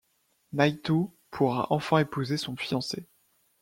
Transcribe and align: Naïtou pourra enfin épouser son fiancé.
Naïtou 0.55 1.13
pourra 1.29 1.67
enfin 1.69 1.99
épouser 1.99 2.37
son 2.37 2.55
fiancé. 2.55 3.05